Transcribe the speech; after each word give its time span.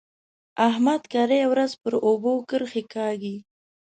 احمد 0.69 1.01
کرۍ 1.13 1.41
ورځ 1.47 1.71
پر 1.81 1.93
اوبو 2.07 2.31
کرښې 2.49 2.83
کاږي. 2.93 3.35